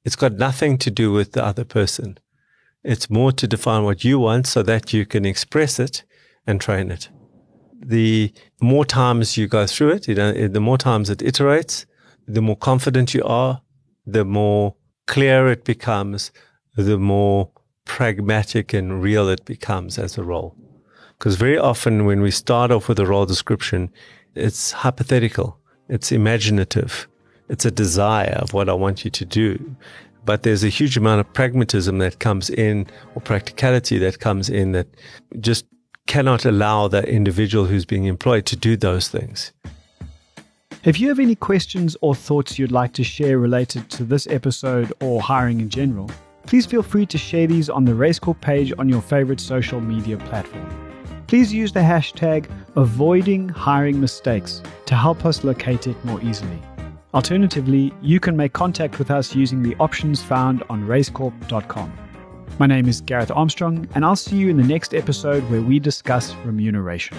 It's 0.04 0.16
got 0.16 0.32
nothing 0.32 0.76
to 0.78 0.90
do 0.90 1.12
with 1.12 1.30
the 1.30 1.44
other 1.44 1.64
person. 1.64 2.18
It's 2.82 3.08
more 3.08 3.30
to 3.30 3.46
define 3.46 3.84
what 3.84 4.02
you 4.02 4.18
want 4.18 4.48
so 4.48 4.64
that 4.64 4.92
you 4.92 5.06
can 5.06 5.24
express 5.24 5.78
it 5.78 6.02
and 6.44 6.60
train 6.60 6.90
it. 6.90 7.08
The 7.80 8.32
more 8.60 8.84
times 8.84 9.37
you 9.37 9.46
go 9.46 9.68
through 9.68 9.90
it, 9.90 10.08
you 10.08 10.16
know, 10.16 10.48
the 10.48 10.60
more 10.60 10.76
times 10.76 11.08
it 11.08 11.20
iterates, 11.20 11.87
the 12.26 12.42
more 12.42 12.56
confident 12.56 13.14
you 13.14 13.22
are, 13.22 13.62
the 14.04 14.24
more 14.24 14.74
clear 15.06 15.46
it 15.46 15.64
becomes, 15.64 16.32
the 16.76 16.98
more 16.98 17.50
pragmatic 17.84 18.74
and 18.74 19.00
real 19.00 19.28
it 19.28 19.44
becomes 19.44 19.98
as 20.00 20.18
a 20.18 20.24
role. 20.24 20.56
Because 21.18 21.37
very 21.37 21.59
often 21.59 22.05
when 22.05 22.20
we 22.20 22.31
start 22.31 22.70
off 22.70 22.88
with 22.88 22.98
a 22.98 23.07
role 23.07 23.27
description, 23.27 23.90
it's 24.35 24.72
hypothetical. 24.72 25.59
It's 25.88 26.12
imaginative. 26.12 27.09
It's 27.48 27.64
a 27.64 27.70
desire 27.70 28.37
of 28.40 28.53
what 28.53 28.68
I 28.68 28.72
want 28.72 29.05
you 29.05 29.11
to 29.11 29.24
do. 29.24 29.77
But 30.24 30.42
there's 30.42 30.64
a 30.64 30.68
huge 30.68 30.96
amount 30.96 31.20
of 31.20 31.33
pragmatism 31.33 31.98
that 31.98 32.18
comes 32.18 32.48
in 32.48 32.87
or 33.14 33.20
practicality 33.20 33.98
that 33.98 34.20
comes 34.20 34.48
in 34.48 34.72
that 34.72 34.87
just 35.40 35.66
cannot 36.07 36.44
allow 36.44 36.88
that 36.88 37.07
individual 37.07 37.66
who's 37.66 37.85
being 37.85 38.05
employed 38.05 38.46
to 38.46 38.57
do 38.57 38.77
those 38.77 39.09
things. 39.09 39.53
If 40.85 41.00
you 41.00 41.09
have 41.09 41.18
any 41.18 41.35
questions 41.35 41.96
or 42.00 42.14
thoughts 42.14 42.59
you'd 42.59 42.72
like 42.72 42.92
to 42.94 43.05
share 43.05 43.38
related 43.38 43.88
to 43.90 44.05
this 44.05 44.27
episode 44.27 44.92
or 45.00 45.22
hiring 45.22 45.61
in 45.61 45.70
general, 45.70 46.11
please 46.46 46.66
feel 46.66 46.83
free 46.83 47.07
to 47.07 47.16
share 47.16 47.46
these 47.46 47.70
on 47.70 47.85
the 47.85 47.92
Raizcorp 47.92 48.40
page 48.40 48.72
on 48.79 48.88
your 48.88 49.00
favorite 49.00 49.40
social 49.40 49.81
media 49.81 50.18
platform 50.18 50.84
please 51.35 51.53
use 51.53 51.73
the 51.73 51.81
hashtag 51.81 52.49
avoiding 52.77 53.49
hiring 53.49 54.01
mistakes 54.01 54.62
to 54.87 54.94
help 54.94 55.25
us 55.25 55.42
locate 55.42 55.88
it 55.88 56.05
more 56.05 56.23
easily. 56.23 56.62
Alternatively, 57.12 57.92
you 58.01 58.20
can 58.20 58.37
make 58.37 58.53
contact 58.53 59.01
with 59.01 59.11
us 59.11 59.35
using 59.35 59.61
the 59.61 59.75
options 59.81 60.23
found 60.23 60.62
on 60.70 60.85
raizcorp.com. 60.85 61.92
My 62.61 62.66
name 62.68 62.87
is 62.87 63.01
Gareth 63.01 63.33
Armstrong, 63.33 63.88
and 63.97 64.05
I'll 64.05 64.14
see 64.14 64.37
you 64.37 64.49
in 64.49 64.57
the 64.57 64.62
next 64.62 64.94
episode 64.94 65.42
where 65.51 65.61
we 65.61 65.81
discuss 65.81 66.37
remuneration. 66.44 67.18